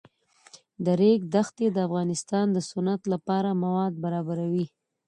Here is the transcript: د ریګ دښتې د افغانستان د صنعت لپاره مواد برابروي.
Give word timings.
د 0.85 0.85
ریګ 0.99 1.21
دښتې 1.33 1.67
د 1.73 1.77
افغانستان 1.87 2.45
د 2.51 2.57
صنعت 2.69 3.01
لپاره 3.13 3.59
مواد 3.63 3.93
برابروي. 4.03 4.65